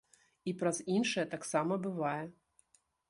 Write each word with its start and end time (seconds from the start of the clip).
І 0.51 0.53
праз 0.61 0.79
іншыя 0.95 1.25
таксама 1.35 1.73
бывае. 1.85 2.23